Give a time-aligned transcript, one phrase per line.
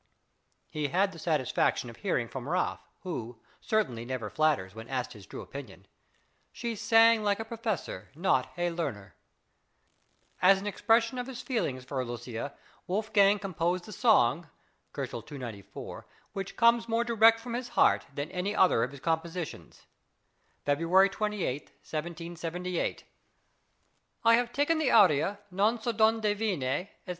[0.71, 5.27] He had the satisfaction of hearing from Raaff, "who certainly never flatters," when asked his
[5.27, 5.85] true opinion:
[6.51, 9.13] "She sang like a professor, not like a learner."
[10.41, 12.55] As an expression of his feelings for Aloysia,
[12.87, 14.49] Wolfgang composed the song
[14.95, 19.85] (294 K.) which comes more direct from his heart than any other of his compositions
[20.65, 23.03] (February 28, 1778):
[24.25, 26.89] I have taken the aria, "Non sò d'onde viene," &c.